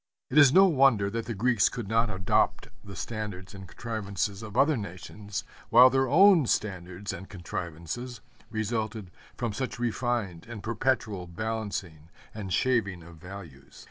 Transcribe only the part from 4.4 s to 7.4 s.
of other nations, while their own standards and